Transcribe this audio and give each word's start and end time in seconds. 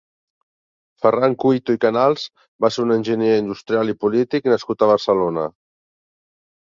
Ferran 1.05 1.33
Cuito 1.41 1.75
i 1.75 1.79
Canals 1.83 2.23
va 2.65 2.71
ser 2.75 2.85
un 2.85 2.93
enginyer 2.95 3.35
industrial 3.41 3.93
i 3.93 3.95
polític 4.05 4.49
nascut 4.53 4.87
a 4.87 4.89
Barcelona. 4.93 5.45